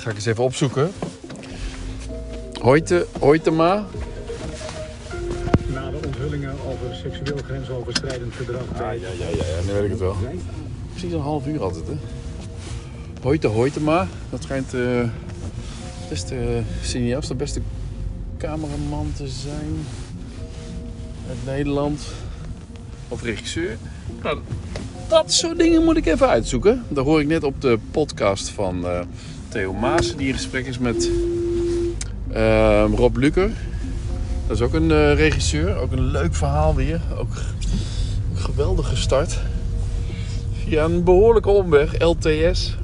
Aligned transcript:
Ga 0.00 0.10
ik 0.10 0.16
eens 0.16 0.26
even 0.26 0.44
opzoeken. 0.44 0.92
Hoite, 2.60 3.06
Hoitema. 3.18 3.86
Na 5.66 5.90
de 5.90 5.96
onthullingen 6.06 6.54
over 6.66 6.94
seksueel 6.94 7.36
grensoverschrijdend 7.44 8.34
gedrag 8.34 8.62
Ah, 8.72 8.78
bij 8.78 8.98
ja, 8.98 9.08
ja, 9.18 9.28
ja, 9.28 9.44
ja, 9.44 9.66
nu 9.66 9.72
weet 9.72 9.84
ik 9.84 9.90
het 9.90 9.98
wel. 9.98 10.16
Precies 10.90 11.12
een 11.12 11.20
half 11.20 11.46
uur 11.46 11.62
altijd, 11.62 11.86
hè. 11.86 11.94
Hoite 13.22 13.46
Hoitema. 13.46 14.08
Dat 14.30 14.42
schijnt 14.42 14.70
de 14.70 15.08
beste 16.08 16.62
cineast, 16.82 17.28
de 17.28 17.34
beste 17.34 17.60
cameraman 18.38 19.12
te 19.16 19.28
zijn 19.28 19.86
uit 21.28 21.38
Nederland. 21.44 22.00
Of 23.08 23.22
regisseur. 23.22 23.76
Nou, 24.22 24.38
dat 25.08 25.32
soort 25.32 25.58
dingen 25.58 25.84
moet 25.84 25.96
ik 25.96 26.06
even 26.06 26.28
uitzoeken. 26.28 26.84
Dat 26.88 27.04
hoor 27.04 27.20
ik 27.20 27.26
net 27.26 27.44
op 27.44 27.60
de 27.60 27.78
podcast 27.90 28.48
van 28.48 28.86
eh, 28.86 29.00
Theo 29.50 29.72
Maas, 29.72 30.16
die 30.16 30.26
in 30.26 30.34
gesprek 30.34 30.66
is 30.66 30.78
met 30.78 31.10
eh, 32.32 32.84
Rob 32.94 33.16
Luker. 33.16 33.50
Dat 34.46 34.56
is 34.56 34.62
ook 34.62 34.74
een 34.74 34.90
eh, 34.90 35.14
regisseur. 35.14 35.76
Ook 35.76 35.92
een 35.92 36.10
leuk 36.10 36.34
verhaal 36.34 36.74
weer. 36.74 37.00
Ook 37.18 37.32
geweldig 38.34 38.88
gestart. 38.88 39.38
Via 40.64 40.84
een 40.84 41.04
behoorlijke 41.04 41.48
omweg, 41.48 42.02
LTS. 42.02 42.76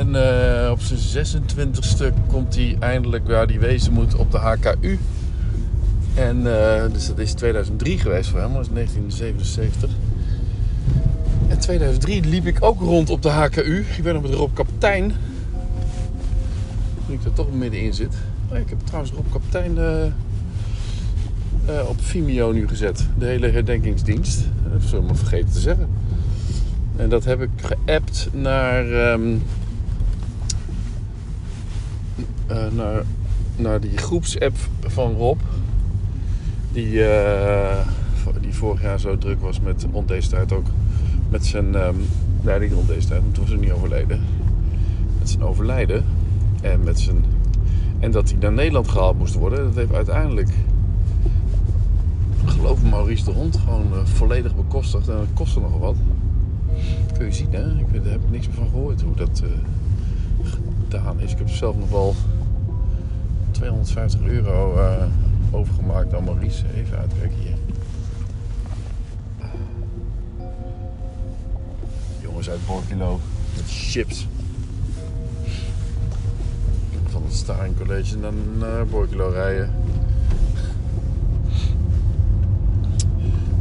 en 0.00 0.14
eh, 0.14 0.70
op 0.70 0.80
zijn 0.80 1.26
26e 1.26 2.28
komt 2.28 2.54
hij 2.54 2.76
eindelijk 2.80 3.26
waar 3.26 3.46
hij 3.46 3.58
wezen 3.58 3.92
moet 3.92 4.14
op 4.14 4.30
de 4.30 4.38
HKU. 4.38 4.98
En 6.14 6.36
eh, 6.36 6.92
dus 6.92 7.06
dat 7.06 7.18
is 7.18 7.32
2003 7.32 7.98
geweest 7.98 8.30
voor 8.30 8.40
hem, 8.40 8.52
dat 8.52 8.62
is 8.62 8.72
1977. 8.72 9.90
En 11.62 11.68
2003 11.68 12.24
liep 12.24 12.46
ik 12.46 12.62
ook 12.62 12.80
rond 12.80 13.10
op 13.10 13.22
de 13.22 13.28
HKU. 13.28 13.84
Ik 13.96 14.02
ben 14.02 14.14
nog 14.14 14.22
met 14.22 14.34
Rob 14.34 14.54
Kaptein. 14.54 15.12
Nu 17.06 17.14
ik 17.14 17.24
er 17.24 17.32
toch 17.32 17.52
middenin 17.52 17.94
zit. 17.94 18.14
Oh, 18.50 18.58
ik 18.58 18.68
heb 18.68 18.78
trouwens 18.84 19.12
Rob 19.12 19.32
Kaptein 19.32 19.78
eh, 19.78 20.04
eh, 20.04 21.88
op 21.88 22.00
Vimeo 22.00 22.52
nu 22.52 22.68
gezet. 22.68 23.06
De 23.18 23.26
hele 23.26 23.48
herdenkingsdienst. 23.48 24.44
Dat 24.72 24.90
we 24.90 25.00
maar 25.00 25.16
vergeten 25.16 25.52
te 25.52 25.60
zeggen. 25.60 25.88
En 26.96 27.08
dat 27.08 27.24
heb 27.24 27.42
ik 27.42 27.50
geappt 27.56 28.28
naar, 28.32 28.92
ehm, 28.92 29.36
eh, 32.46 32.66
naar, 32.72 33.02
naar 33.56 33.80
die 33.80 33.96
groepsapp 33.96 34.56
van 34.80 35.14
Rob. 35.14 35.40
Die, 36.72 37.04
die 38.40 38.54
vorig 38.54 38.82
jaar 38.82 39.00
zo 39.00 39.18
druk 39.18 39.40
was 39.40 39.60
met 39.60 39.86
tijd 40.28 40.52
ook. 40.52 40.66
Met 41.32 41.46
zijn, 41.46 41.70
niet 42.60 42.72
rond 42.72 42.88
deze 42.88 43.08
tijd, 43.08 43.20
want 43.20 43.34
toen 43.34 43.44
was 43.44 43.52
hij 43.52 43.62
niet 43.62 43.72
overleden. 43.72 44.20
Met 45.18 45.30
zijn 45.30 45.42
overlijden. 45.42 46.04
En, 46.62 46.84
met 46.84 47.00
zijn, 47.00 47.24
en 47.98 48.10
dat 48.10 48.30
hij 48.30 48.38
naar 48.38 48.52
Nederland 48.52 48.88
gehaald 48.88 49.18
moest 49.18 49.34
worden. 49.34 49.64
Dat 49.64 49.74
heeft 49.74 49.92
uiteindelijk 49.92 50.48
geloof 52.44 52.82
Maurice 52.82 53.24
de 53.24 53.30
Hond 53.30 53.56
gewoon 53.56 53.92
eh, 53.92 54.04
volledig 54.04 54.56
bekostigd. 54.56 55.08
En 55.08 55.16
dat 55.16 55.26
kostte 55.34 55.60
nogal 55.60 55.78
wat. 55.78 55.96
Kun 57.16 57.26
je 57.26 57.32
zien, 57.32 57.52
hè? 57.52 57.70
Ik 57.70 57.92
daar 57.92 58.12
heb 58.12 58.22
ik 58.22 58.30
niks 58.30 58.46
meer 58.46 58.56
van 58.56 58.68
gehoord 58.68 59.00
hoe 59.00 59.14
dat 59.14 59.42
eh, 59.44 59.50
gedaan 60.42 61.20
is. 61.20 61.32
Ik 61.32 61.38
heb 61.38 61.48
zelf 61.48 61.76
nog 61.76 61.90
wel 61.90 62.14
250 63.50 64.20
euro 64.22 64.76
eh, 64.76 65.04
overgemaakt 65.50 66.14
aan 66.14 66.24
Maurice. 66.24 66.64
Even 66.76 66.98
uitkijken 66.98 67.38
hier. 67.38 67.61
Uit 72.48 72.66
Borkilo 72.66 73.20
met 73.56 73.64
chips. 73.66 74.26
Van 77.06 77.22
het 77.24 77.34
Staring 77.34 77.76
College 77.76 78.16
naar, 78.18 78.32
naar 78.58 78.86
Borkilo 78.86 79.28
rijden. 79.28 79.70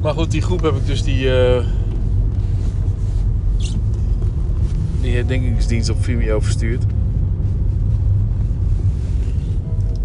Maar 0.01 0.13
goed, 0.13 0.31
die 0.31 0.41
groep 0.41 0.61
heb 0.61 0.75
ik 0.75 0.85
dus 0.85 1.03
die. 1.03 1.33
eh 1.33 1.65
die 5.01 5.15
herdenkingsdienst 5.15 5.89
op 5.89 6.03
Vimeo 6.03 6.39
verstuurd. 6.39 6.83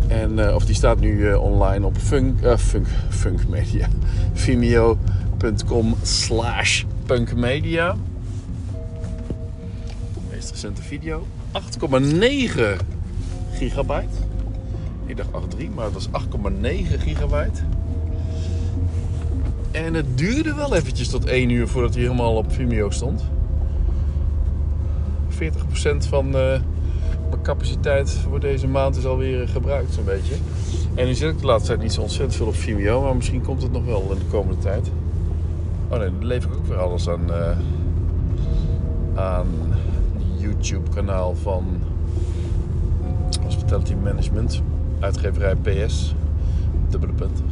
En, 0.08 0.48
eh, 0.48 0.54
of 0.54 0.64
die 0.64 0.74
staat 0.74 1.00
nu 1.00 1.28
eh, 1.28 1.42
online 1.42 1.86
op 1.86 1.96
Funk, 1.98 2.58
Funk, 2.58 2.86
Funk 3.08 3.48
Media. 3.48 3.88
Vimeo.com 4.32 5.94
slash 6.02 6.84
punkmedia. 7.06 7.96
Video. 10.56 11.26
8,9 11.52 12.76
gigabyte. 13.52 14.16
Ik 15.06 15.16
dacht 15.16 15.28
8,3, 15.56 15.74
maar 15.74 15.84
het 15.84 15.94
was 15.94 16.08
8,9 16.08 16.98
gigabyte. 16.98 17.60
En 19.70 19.94
het 19.94 20.18
duurde 20.18 20.54
wel 20.54 20.74
eventjes 20.74 21.08
tot 21.08 21.24
1 21.24 21.50
uur 21.50 21.68
voordat 21.68 21.94
hij 21.94 22.02
helemaal 22.02 22.36
op 22.36 22.52
Vimeo 22.52 22.90
stond. 22.90 23.24
40% 25.30 25.36
van 26.08 26.26
eh, 26.26 26.32
mijn 27.30 27.42
capaciteit 27.42 28.10
voor 28.10 28.40
deze 28.40 28.66
maand 28.66 28.96
is 28.96 29.06
alweer 29.06 29.48
gebruikt, 29.48 29.94
zo'n 29.94 30.04
beetje. 30.04 30.34
En 30.94 31.06
nu 31.06 31.14
zit 31.14 31.30
ik 31.30 31.40
de 31.40 31.46
laatste 31.46 31.68
tijd 31.68 31.80
niet 31.80 31.92
zo 31.92 32.00
ontzettend 32.00 32.34
veel 32.34 32.46
op 32.46 32.54
Vimeo, 32.54 33.02
maar 33.02 33.16
misschien 33.16 33.42
komt 33.42 33.62
het 33.62 33.72
nog 33.72 33.84
wel 33.84 34.08
in 34.12 34.18
de 34.18 34.30
komende 34.30 34.62
tijd. 34.62 34.90
Oh 35.88 35.98
nee, 35.98 36.10
dan 36.10 36.26
leef 36.26 36.44
ik 36.44 36.52
ook 36.52 36.66
weer 36.66 36.78
alles 36.78 37.08
aan, 37.08 37.32
eh 37.32 37.56
aan 39.14 39.46
YouTube-kanaal 40.46 41.34
van 41.34 41.64
Hospitality 43.44 43.94
Management, 43.94 44.62
uitgeverij 45.00 45.54
PS, 45.54 46.14
dubbele 46.88 47.12
punt. 47.12 47.42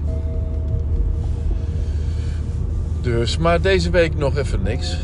Dus, 3.00 3.38
maar 3.38 3.60
deze 3.60 3.90
week 3.90 4.16
nog 4.16 4.36
even 4.36 4.62
niks. 4.62 4.98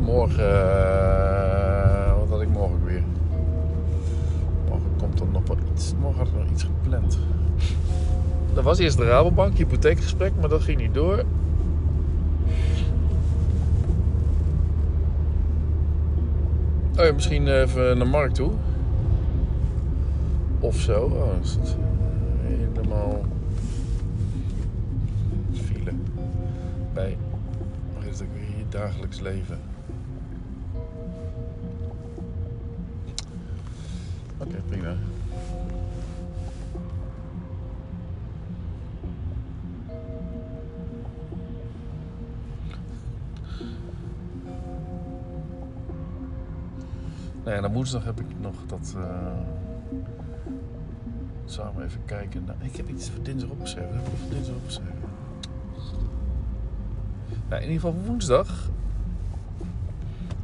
Morgen, 0.00 0.44
eh, 0.44 2.18
wat 2.18 2.28
had 2.28 2.40
ik 2.40 2.48
morgen 2.48 2.84
weer? 2.84 3.02
Morgen 4.68 4.90
komt 4.98 5.20
er 5.20 5.26
nog 5.32 5.42
wel 5.46 5.56
iets. 5.72 5.94
Morgen 6.00 6.18
had 6.18 6.28
ik 6.28 6.34
nog 6.34 6.50
iets 6.50 6.62
gepland. 6.62 7.18
Dat 8.54 8.64
was 8.64 8.78
eerst 8.78 8.96
de 8.96 9.04
Rabobank, 9.04 9.56
hypotheekgesprek, 9.56 10.32
maar 10.40 10.48
dat 10.48 10.62
ging 10.62 10.78
niet 10.80 10.94
door. 10.94 11.24
Misschien 17.12 17.48
even 17.48 17.98
naar 17.98 18.06
Markt 18.06 18.34
toe. 18.34 18.52
Of 20.60 20.76
zo. 20.76 21.00
Oh, 21.00 21.42
is 21.42 21.54
het 21.54 21.76
helemaal 22.42 23.24
file 25.52 25.92
bij 26.92 27.16
ook 28.22 28.32
weer 28.32 28.64
dagelijks 28.68 29.20
leven. 29.20 29.58
Oké, 34.38 34.56
prima. 34.68 34.96
Nou 47.44 47.60
dan 47.60 47.72
woensdag 47.72 48.04
heb 48.04 48.20
ik 48.20 48.26
nog 48.40 48.54
dat. 48.66 48.94
Uh, 48.96 49.04
samen 51.44 51.84
even 51.84 52.04
kijken. 52.04 52.44
Nou, 52.44 52.58
ik 52.60 52.76
heb 52.76 52.88
iets 52.88 53.10
voor 53.10 53.22
dinsdag 53.22 53.50
opgeschreven. 53.50 53.94
Heb 53.94 54.06
ik 54.06 54.18
voor 54.18 54.30
dinsdag 54.30 54.54
opgeschreven? 54.54 54.94
Nou, 57.48 57.62
in 57.62 57.70
ieder 57.70 57.80
geval 57.80 58.02
woensdag. 58.06 58.70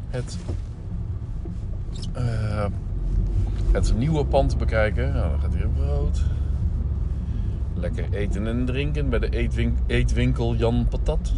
Het. 0.08 0.38
Uh, 2.16 2.66
het 3.72 3.94
nieuwe 3.96 4.24
pand 4.24 4.58
bekijken. 4.58 5.12
Nou, 5.12 5.30
dan 5.30 5.40
gaat 5.40 5.54
hier 5.54 5.68
brood. 5.68 6.22
Lekker 7.74 8.12
eten 8.12 8.46
en 8.46 8.64
drinken 8.64 9.08
bij 9.08 9.18
de 9.18 9.30
eetwin 9.30 9.78
eetwinkel 9.86 10.54
Jan 10.54 10.86
Patat. 10.88 11.32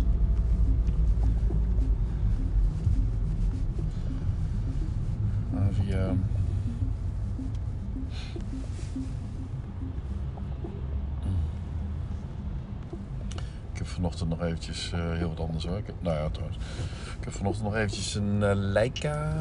Via. 5.92 6.14
Ik 13.72 13.78
heb 13.78 13.86
vanochtend 13.86 14.28
nog 14.28 14.42
eventjes 14.42 14.92
uh, 14.94 15.00
heel 15.16 15.28
wat 15.28 15.40
anders 15.40 15.66
hoor. 15.66 15.76
Ik 15.76 15.86
heb, 15.86 15.94
nou 16.00 16.16
ja, 16.16 16.28
trouwens. 16.28 16.58
Ik 17.18 17.24
heb 17.24 17.32
vanochtend 17.32 17.64
nog 17.64 17.74
eventjes 17.74 18.14
een 18.14 18.40
uh, 18.40 18.50
Leica 18.54 19.32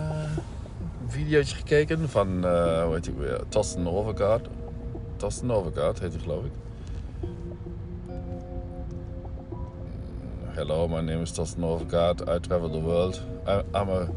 videootje 1.07 1.56
gekeken 1.56 2.09
van, 2.09 2.27
uh, 2.27 2.83
hoe 2.83 2.94
heet 2.94 3.04
die 3.04 3.13
weer? 3.13 3.42
Tasten 3.50 3.88
Overgaard. 3.88 4.47
Tasten 5.15 5.51
Overgaard 5.51 6.00
heet 6.00 6.12
hij 6.12 6.21
geloof 6.21 6.44
ik. 6.45 6.51
Hello, 10.45 10.88
my 10.88 11.00
name 11.00 11.21
is 11.21 11.31
Tasten 11.31 11.63
Overgaard. 11.63 12.21
I 12.21 12.39
travel 12.39 12.69
the 12.69 12.81
world. 12.81 13.21
I'm 13.74 13.89
a 13.89 14.07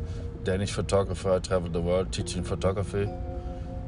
Danish 0.45 0.73
photographer. 0.73 1.37
I 1.37 1.41
travel 1.41 1.71
the 1.71 1.83
world 1.83 2.13
teaching 2.13 2.47
photography. 2.47 3.09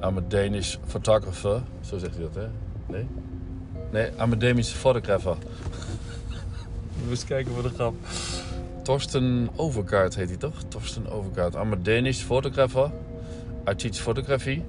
I'm 0.02 0.18
a 0.18 0.20
Danish 0.20 0.76
photographer. 0.86 1.62
Zo 1.80 1.98
zegt 1.98 2.14
hij 2.14 2.22
dat, 2.22 2.34
hè? 2.34 2.48
Nee? 2.86 3.06
Nee, 3.90 4.10
I'm 4.20 4.32
a 4.32 4.36
Danish 4.36 4.72
photographer. 4.72 5.36
We 7.04 7.10
eens 7.10 7.24
kijken 7.24 7.52
voor 7.52 7.62
de 7.62 7.68
grap. 7.68 7.94
Torsten 8.82 9.48
Overkaart 9.56 10.14
heet 10.14 10.28
hij 10.28 10.36
toch? 10.36 10.62
Torsten 10.68 11.10
Overkaart. 11.10 11.54
I'm 11.54 11.72
a 11.72 11.76
Danish 11.82 12.22
photographer. 12.22 12.90
I 13.70 13.74
teach 13.74 13.96
photography. 13.96 14.62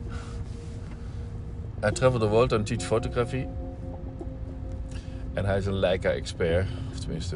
I 1.85 1.91
travel 1.91 2.19
the 2.19 2.27
world 2.27 2.53
and 2.53 2.65
teach 2.65 2.83
photography. 2.83 3.45
En 5.33 5.45
hij 5.45 5.57
is 5.57 5.65
een 5.65 5.79
Leica-expert. 5.79 6.67
Of 6.91 6.99
tenminste, 6.99 7.35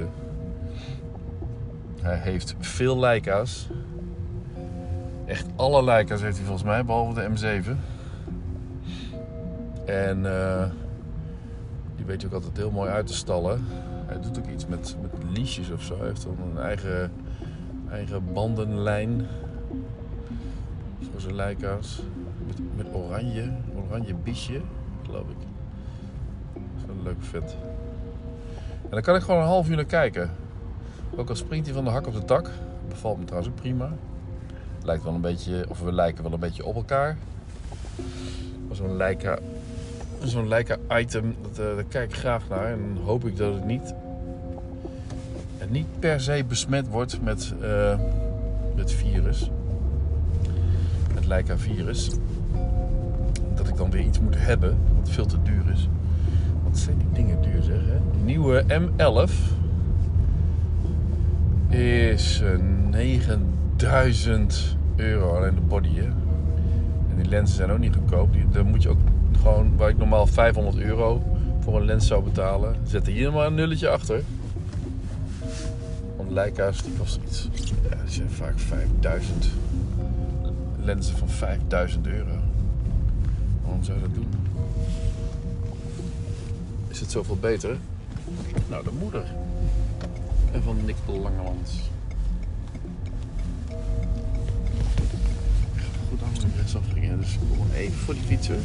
hij 2.01 2.18
heeft 2.18 2.56
veel 2.59 3.00
Leica's. 3.00 3.68
Echt 5.31 5.45
alle 5.56 5.83
Leica's 5.83 6.22
heeft 6.22 6.38
hij 6.38 6.45
volgens 6.45 6.68
mij, 6.68 6.86
behalve 6.86 7.13
de 7.13 7.30
M7. 7.30 7.69
En 9.86 10.25
eh, 10.25 10.69
die 11.95 12.06
weet 12.06 12.22
hij 12.22 12.30
ook 12.30 12.36
altijd 12.36 12.57
heel 12.57 12.72
mooi 12.72 12.89
uit 12.89 13.07
te 13.07 13.13
stallen. 13.13 13.66
Hij 14.06 14.19
doet 14.19 14.39
ook 14.39 14.48
iets 14.48 14.68
met, 14.68 14.95
met 15.01 15.12
liesjes 15.38 15.72
of 15.72 15.81
zo. 15.81 15.98
Hij 15.98 16.07
heeft 16.07 16.24
dan 16.24 16.38
een 16.50 16.62
eigen, 16.62 17.12
eigen 17.89 18.33
bandenlijn 18.33 19.28
voor 21.12 21.22
zijn 21.22 21.36
Leica's. 21.36 22.01
Met, 22.48 22.60
met 22.75 22.94
oranje, 22.94 23.51
oranje 23.88 24.13
biesje, 24.13 24.62
geloof 25.06 25.30
ik. 25.30 25.38
Dat 26.54 26.62
is 26.78 26.83
een 26.89 27.04
leuke 27.04 27.24
vent. 27.24 27.57
En 28.83 28.89
dan 28.89 29.01
kan 29.01 29.16
ik 29.16 29.22
gewoon 29.22 29.42
een 29.42 29.48
half 29.48 29.69
uur 29.69 29.75
naar 29.75 29.86
kijken. 29.86 30.31
Ook 31.16 31.30
al 31.30 31.36
springt 31.36 31.66
hij 31.66 31.75
van 31.75 31.83
de 31.83 31.89
hak 31.89 32.07
op 32.07 32.13
de 32.13 32.25
tak. 32.25 32.50
Bevalt 32.88 33.18
me 33.18 33.25
trouwens 33.25 33.54
ook 33.54 33.62
prima. 33.62 33.92
Lijkt 34.83 35.04
wel 35.04 35.13
een 35.13 35.22
beetje, 35.22 35.66
of 35.68 35.80
we 35.81 35.92
lijken 35.92 36.24
wel 36.24 36.33
een 36.33 36.39
beetje 36.39 36.66
op 36.66 36.75
elkaar. 36.75 37.18
Zo'n 38.72 38.95
Leica, 38.95 39.39
zo'n 40.24 40.48
lijken 40.48 40.80
item, 40.89 41.36
dat, 41.42 41.51
eh, 41.51 41.75
daar 41.75 41.83
kijk 41.83 42.10
ik 42.10 42.18
graag 42.18 42.50
naar. 42.50 42.72
En 42.72 42.98
hoop 43.06 43.25
ik 43.25 43.38
dat 43.38 43.54
het 43.54 43.66
niet, 43.66 43.94
het 45.57 45.69
niet 45.69 46.00
per 46.00 46.22
se 46.22 46.44
besmet 46.48 46.88
wordt 46.88 47.22
met 47.22 47.54
eh, 47.62 47.69
uh, 47.69 48.00
het 48.75 48.92
virus. 48.92 49.50
Het 51.13 51.25
lijken 51.25 51.60
virus. 51.60 52.10
Dat 53.56 53.68
ik 53.68 53.78
dan 53.78 53.92
weer 53.92 54.04
iets 54.04 54.19
moet 54.19 54.36
hebben 54.38 54.78
wat 55.00 55.10
veel 55.10 55.25
te 55.25 55.42
duur 55.44 55.72
is. 55.74 55.89
Wat 56.63 56.78
zijn 56.78 56.98
die 56.98 57.12
dingen 57.12 57.42
duur 57.42 57.62
zeg 57.62 57.80
hè? 57.86 57.98
Die 58.12 58.24
nieuwe 58.24 58.63
M11 58.68 59.31
is 61.69 62.39
een 62.39 62.89
9 62.89 63.60
1000 63.81 64.78
euro 64.95 65.36
alleen 65.36 65.56
de 65.56 65.62
body. 65.62 65.95
Hè? 65.95 66.06
En 67.10 67.16
die 67.16 67.25
lenzen 67.25 67.56
zijn 67.56 67.72
ook 67.72 67.80
niet 67.80 67.95
goedkoop. 67.95 68.33
Die, 68.33 68.50
daar 68.50 68.66
moet 68.66 68.83
je 68.83 68.89
ook 68.89 69.00
gewoon, 69.38 69.78
waar 69.78 69.89
ik 69.89 69.98
normaal 69.98 70.28
500 70.28 70.78
euro 70.78 71.24
voor 71.60 71.75
een 71.75 71.86
lens 71.86 72.07
zou 72.07 72.24
betalen, 72.24 72.75
zet 72.83 73.07
er 73.07 73.13
hier 73.13 73.31
maar 73.31 73.45
een 73.45 73.56
nulletje 73.56 73.89
achter. 73.89 74.22
Want 76.18 76.31
Leica's 76.31 76.83
die 76.83 76.94
kost 76.98 77.19
iets. 77.25 77.50
Ja, 77.89 77.95
die 78.04 78.13
zijn 78.13 78.30
vaak 78.30 78.60
5000. 78.60 79.50
Lenzen 80.83 81.18
van 81.18 81.30
5000 81.30 82.07
euro. 82.07 82.31
Waarom 83.62 83.83
zou 83.83 83.98
je 83.98 84.04
dat 84.04 84.13
doen? 84.13 84.28
Is 86.88 87.00
het 87.00 87.12
zoveel 87.12 87.38
beter? 87.38 87.78
Nou, 88.69 88.83
de 88.83 88.92
moeder. 89.00 89.24
En 90.51 90.63
van 90.63 90.78
Nick 90.86 90.95
Langelands. 91.06 91.89
Aan 96.23 96.33
de 96.33 96.47
rechtsaf 96.56 96.83
gingen, 96.94 97.19
dus 97.19 97.33
ik 97.33 97.39
kom 97.57 97.68
even 97.75 97.97
voor 97.97 98.13
die 98.13 98.23
fietsen. 98.23 98.59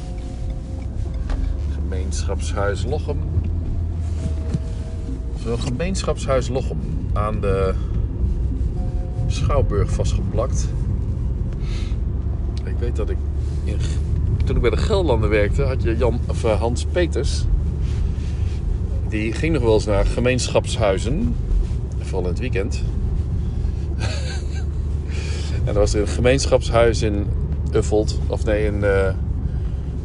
Gemeenschapshuis 1.74 2.84
Lochem. 2.84 3.18
Zo'n 5.42 5.60
gemeenschapshuis 5.60 6.48
Lochem 6.48 6.78
aan 7.12 7.40
de 7.40 7.74
Schouwburg 9.26 9.90
vastgeplakt. 9.90 10.68
Ik 12.64 12.74
weet 12.78 12.96
dat 12.96 13.10
ik 13.10 13.18
toen 14.46 14.56
ik 14.56 14.62
bij 14.62 14.70
de 14.70 14.76
Gelderlanden 14.76 15.30
werkte, 15.30 15.62
had 15.62 15.82
je 15.82 15.96
Jan, 15.96 16.20
of, 16.26 16.44
eh, 16.44 16.60
Hans 16.60 16.84
Peters. 16.84 17.44
Die 19.08 19.32
ging 19.32 19.52
nog 19.52 19.62
wel 19.62 19.74
eens 19.74 19.84
naar 19.84 20.06
gemeenschapshuizen. 20.06 21.36
Vooral 21.98 22.22
in 22.22 22.28
het 22.28 22.38
weekend. 22.38 22.82
en 25.64 25.66
er 25.66 25.74
was 25.74 25.92
een 25.92 26.08
gemeenschapshuis 26.08 27.02
in 27.02 27.26
Of 28.26 28.44
nee, 28.44 28.64
in, 28.64 28.84
eh, 28.84 29.14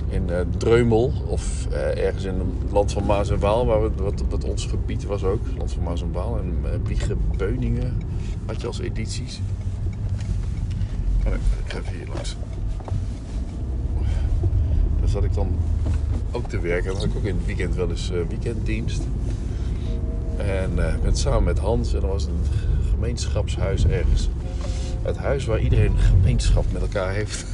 in 0.09 0.29
eh, 0.29 0.39
Dreumel. 0.57 1.13
Of 1.27 1.68
eh, 1.71 2.06
ergens 2.06 2.23
in 2.23 2.33
het 2.33 2.71
land 2.71 2.91
van 2.91 3.06
Maas 3.06 3.29
en 3.29 3.39
Waal. 3.39 3.65
Waar 3.65 3.81
we, 3.81 3.89
wat, 4.03 4.23
wat 4.29 4.44
ons 4.44 4.65
gebied 4.65 5.06
was 5.06 5.23
ook. 5.23 5.39
Land 5.57 5.71
van 5.71 5.83
Maas 5.83 6.01
en 6.01 6.12
Waal. 6.12 6.38
En 6.38 6.57
uh, 6.63 6.69
Briege 6.83 7.15
Beuningen 7.38 7.97
had 8.45 8.62
je 8.62 8.68
als 8.68 8.79
edities. 8.79 9.41
Oh, 11.27 11.33
ik 11.33 11.71
ga 11.71 11.77
even 11.77 11.94
hier 11.94 12.07
langs. 12.13 12.35
Daar 15.00 15.09
zat 15.09 15.24
ik 15.24 15.33
dan 15.33 15.56
ook 16.31 16.50
te 16.50 16.59
werken. 16.59 16.94
Had 16.94 17.03
ik 17.03 17.15
ook 17.17 17.24
in 17.24 17.35
het 17.35 17.45
weekend 17.45 17.75
wel 17.75 17.89
eens 17.89 18.12
weekenddienst. 18.29 19.01
En 20.38 20.88
eh, 20.88 20.94
met, 21.03 21.17
samen 21.17 21.44
met 21.44 21.59
Hans. 21.59 21.94
En 21.94 22.00
dan 22.00 22.09
was 22.09 22.25
een 22.25 22.44
gemeenschapshuis 22.91 23.85
ergens. 23.88 24.29
Het 25.01 25.17
huis 25.17 25.45
waar 25.45 25.59
iedereen 25.59 25.97
gemeenschap 25.97 26.65
met 26.71 26.81
elkaar 26.81 27.13
heeft. 27.13 27.45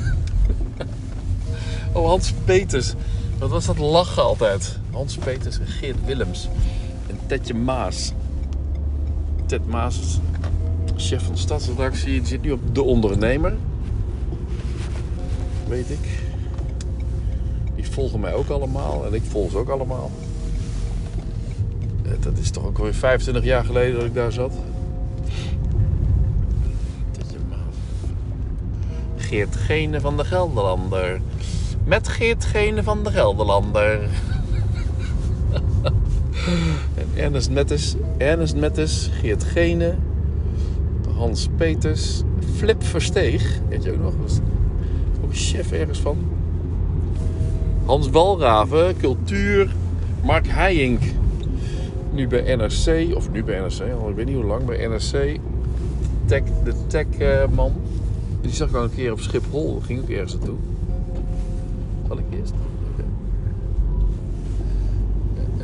Oh, 1.97 2.07
Hans 2.07 2.33
Peters. 2.45 2.93
Wat 3.39 3.49
was 3.49 3.65
dat 3.65 3.77
lachen 3.77 4.23
altijd. 4.23 4.79
Hans 4.91 5.15
Peters 5.17 5.59
en 5.59 5.67
Geert 5.67 6.05
Willems. 6.05 6.47
En 7.07 7.19
Tetje 7.25 7.53
Maas. 7.53 8.13
Ted 9.45 9.67
Maas 9.67 9.99
is 9.99 10.19
chef 11.07 11.23
van 11.23 11.33
de 11.33 11.39
stadsredactie. 11.39 12.25
Zit 12.25 12.41
nu 12.41 12.51
op 12.51 12.75
De 12.75 12.83
Ondernemer. 12.83 13.55
Weet 15.67 15.89
ik. 15.89 16.19
Die 17.75 17.91
volgen 17.91 18.19
mij 18.19 18.33
ook 18.33 18.49
allemaal. 18.49 19.05
En 19.05 19.13
ik 19.13 19.23
volg 19.29 19.51
ze 19.51 19.57
ook 19.57 19.69
allemaal. 19.69 20.11
Eh, 22.03 22.11
Dat 22.19 22.37
is 22.37 22.49
toch 22.49 22.65
ook 22.65 22.77
alweer 22.77 22.93
25 22.93 23.43
jaar 23.43 23.65
geleden 23.65 23.95
dat 23.95 24.05
ik 24.05 24.13
daar 24.13 24.31
zat. 24.31 24.53
Tetje 27.11 27.37
Maas. 27.49 27.75
Geert 29.17 29.55
Gene 29.55 30.01
van 30.01 30.17
de 30.17 30.25
Gelderlander. 30.25 31.21
Met 31.87 32.07
Geert 32.07 32.45
Gene 32.45 32.83
van 32.83 33.03
de 33.03 33.11
Gelderlander. 33.11 34.09
en 36.95 37.07
Ernest 37.23 37.51
Mettes, 37.51 37.95
Ernest 38.17 38.55
Mettes, 38.55 39.09
Geert 39.13 39.43
Gene, 39.43 39.95
Hans 41.15 41.47
Peters, 41.57 42.21
Flip 42.55 42.83
Versteeg, 42.83 43.59
weet 43.69 43.83
je 43.83 43.91
ook 43.91 44.01
nog, 44.01 44.13
was 44.21 44.39
ook 45.23 45.35
chef 45.35 45.71
ergens 45.71 45.99
van. 45.99 46.17
Hans 47.85 48.09
Walraven, 48.09 48.97
cultuur, 48.97 49.75
Mark 50.23 50.47
Heijink, 50.47 51.01
nu 52.11 52.27
bij 52.27 52.55
NRC, 52.55 53.15
of 53.15 53.31
nu 53.31 53.43
bij 53.43 53.59
NRC, 53.59 53.81
al 54.01 54.09
ik 54.09 54.15
weet 54.15 54.25
niet 54.25 54.35
hoe 54.35 54.45
lang, 54.45 54.65
bij 54.65 54.87
NRC, 54.87 55.39
tech, 56.25 56.43
de 56.63 56.73
tech-man. 56.87 57.73
Die 58.41 58.51
zag 58.51 58.69
ik 58.69 58.75
al 58.75 58.83
een 58.83 58.95
keer 58.95 59.11
op 59.11 59.19
Schiphol, 59.19 59.81
ging 59.85 60.01
ook 60.01 60.09
ergens 60.09 60.33
naartoe. 60.33 60.57
Zal 62.07 62.17
ik 62.17 62.25
eerst? 62.29 62.53
Oké. 62.91 63.03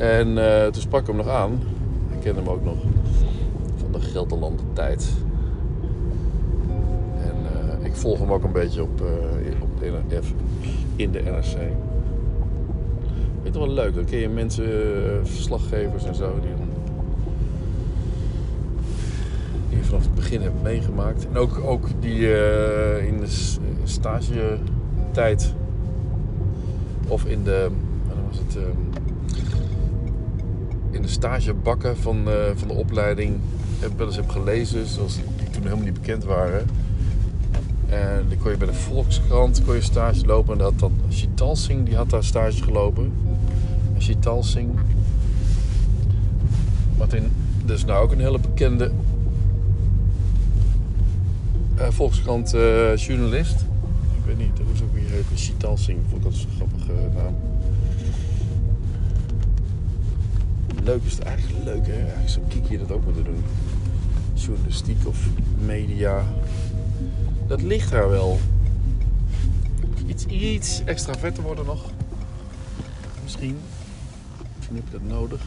En 0.00 0.38
eh, 0.38 0.66
toen 0.66 0.82
sprak 0.82 1.00
ik 1.00 1.06
hem 1.06 1.16
nog 1.16 1.28
aan. 1.28 1.52
Ik 2.12 2.20
ken 2.20 2.36
hem 2.36 2.48
ook 2.48 2.64
nog 2.64 2.76
van 3.76 3.92
de 3.92 4.00
Gelderlanden 4.00 4.66
tijd. 4.72 5.12
En 7.20 7.34
eh, 7.52 7.84
ik 7.86 7.94
volg 7.94 8.18
hem 8.18 8.32
ook 8.32 8.44
een 8.44 8.52
beetje 8.52 8.82
op, 8.82 9.00
eh, 9.00 9.62
op 9.62 9.82
in 10.96 11.10
de 11.10 11.20
NRC. 11.20 11.56
Vind 13.42 13.54
je 13.54 13.60
wel 13.60 13.70
leuk, 13.70 13.94
dan 13.94 14.04
ken 14.04 14.18
je 14.18 14.28
mensen, 14.28 14.64
verslaggevers 15.26 16.04
en 16.04 16.14
zo, 16.14 16.32
die, 16.40 16.50
die 19.68 19.78
je 19.78 19.84
vanaf 19.84 20.02
het 20.02 20.14
begin 20.14 20.40
hebt 20.40 20.62
meegemaakt. 20.62 21.26
En 21.28 21.36
ook, 21.36 21.60
ook 21.64 21.88
die 22.00 22.18
in 23.06 23.18
de 23.20 23.56
stagetijd 23.84 25.54
of 27.08 27.24
in 27.24 27.44
de, 27.44 27.70
was 28.28 28.38
het, 28.38 28.56
ehm, 28.56 29.04
in 30.90 31.02
de 31.02 31.08
stagebakken 31.08 31.96
van, 31.96 32.28
eh, 32.28 32.34
van 32.54 32.68
de 32.68 32.74
opleiding 32.74 33.40
heb 33.78 33.90
ik 33.90 33.96
wel 33.96 34.06
eens 34.06 34.16
heb 34.16 34.28
gelezen, 34.28 34.86
zoals 34.86 35.14
die, 35.14 35.24
toen 35.50 35.62
helemaal 35.62 35.84
niet 35.84 36.00
bekend 36.00 36.24
waren. 36.24 36.66
En 37.88 38.24
die 38.28 38.38
kon 38.38 38.50
je 38.50 38.56
bij 38.56 38.66
de 38.66 38.74
Volkskrant 38.74 39.64
kon 39.64 39.74
je 39.74 39.80
stage 39.80 40.26
lopen. 40.26 40.52
En 40.52 40.58
dat 40.58 40.70
had 40.70 40.80
dan 40.80 40.92
Chital 41.08 41.56
Singh, 41.56 41.84
die 41.84 41.96
had 41.96 42.10
daar 42.10 42.24
stage 42.24 42.62
gelopen. 42.62 43.12
En 43.94 44.00
Chital 44.00 44.42
Singh. 44.42 44.78
Wat 46.96 47.12
in, 47.12 47.32
dus 47.64 47.84
nou 47.84 48.04
ook 48.04 48.12
een 48.12 48.20
hele 48.20 48.38
bekende 48.38 48.90
eh, 51.76 51.86
Volkskrant 51.90 52.54
eh, 52.54 52.96
journalist. 52.96 53.64
Ik 54.24 54.30
weet 54.36 54.38
niet, 54.38 54.58
hoe 54.58 54.72
is 54.72 54.82
ook 54.82 54.94
weer 54.94 55.10
heet. 55.10 55.24
Chital 55.34 55.76
Singh, 55.76 56.00
vond 56.08 56.24
ik 56.24 56.30
dat 56.30 56.40
een 56.40 56.56
grappige 56.56 56.92
naam. 57.14 57.36
Leuk 60.84 61.02
is 61.04 61.12
het 61.12 61.22
eigenlijk 61.22 61.64
leuk, 61.64 61.86
hè? 61.86 61.92
Eigenlijk 61.92 62.28
zou 62.28 62.46
Kiki 62.48 62.78
dat 62.78 62.90
ook 62.90 63.04
moeten 63.04 63.24
doen. 63.24 63.44
Journalistiek 64.34 65.06
of 65.06 65.26
media. 65.64 66.24
Dat 67.46 67.62
ligt 67.62 67.90
haar 67.90 68.08
wel. 68.08 68.38
Iets, 70.06 70.26
iets 70.26 70.82
extra 70.84 71.14
vet 71.14 71.34
te 71.34 71.42
worden 71.42 71.66
nog. 71.66 71.90
Misschien. 73.22 73.58
Misschien 74.56 74.76
heb 74.76 74.90
dat 74.90 75.02
nodig. 75.02 75.40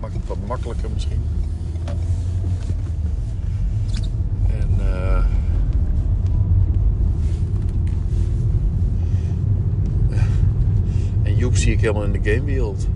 Maakt 0.00 0.14
het 0.14 0.26
wat 0.26 0.46
makkelijker 0.46 0.90
misschien. 0.90 1.22
En 4.46 4.70
eh 4.78 5.39
Joep 11.40 11.56
zie 11.56 11.72
ik 11.72 11.80
helemaal 11.80 12.04
in 12.04 12.12
de 12.12 12.30
gamewereld. 12.30 12.88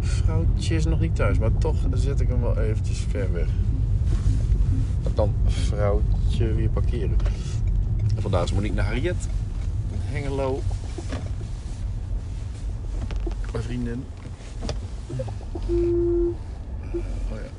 Vrouwtje 0.00 0.74
is 0.74 0.84
nog 0.84 1.00
niet 1.00 1.16
thuis, 1.16 1.38
maar 1.38 1.58
toch 1.58 1.76
zet 1.94 2.20
ik 2.20 2.28
hem 2.28 2.40
wel 2.40 2.58
eventjes 2.58 2.98
ver 2.98 3.32
weg. 3.32 3.48
Dat 5.02 5.16
dan 5.16 5.34
vrouwtje 5.46 6.54
weer 6.54 6.68
parkeren. 6.68 7.16
En 8.16 8.22
vandaag 8.22 8.44
is 8.44 8.52
Monique 8.52 8.76
naar 8.76 8.84
Harriet. 8.84 9.28
Hengelo. 9.98 10.60
Mijn 13.52 13.64
vriendin. 13.64 14.04
Oh 17.30 17.36
ja. 17.36 17.50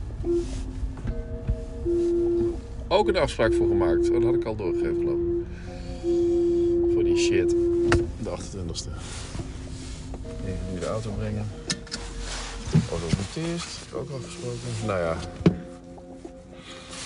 Ook 2.88 3.08
een 3.08 3.18
afspraak 3.18 3.54
voor 3.54 3.68
gemaakt. 3.68 4.10
Oh, 4.10 4.14
dat 4.14 4.24
had 4.24 4.34
ik 4.34 4.44
al 4.44 4.56
doorgegeven 4.56 4.98
geloof 4.98 5.20
ik. 5.20 6.41
Shit. 7.18 7.50
De 8.20 8.30
28ste. 8.30 8.90
Even 10.46 10.74
nu 10.74 10.80
de 10.80 10.86
auto 10.86 11.10
brengen. 11.12 11.48
Oh, 12.90 13.02
moet 13.02 13.46
eerst. 13.52 13.68
Ook 13.94 14.10
afgesproken. 14.10 14.60
Nou 14.86 15.00
ja. 15.00 15.18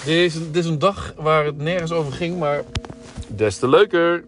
Dit 0.06 0.16
is, 0.16 0.34
dit 0.34 0.56
is 0.56 0.66
een 0.66 0.80
dag 0.80 1.14
waar 1.18 1.46
het 1.46 1.58
nergens 1.58 1.92
over 1.92 2.14
ging, 2.14 2.40
maar 2.40 2.64
des 3.28 3.58
te 3.58 3.68
leuker. 3.68 4.24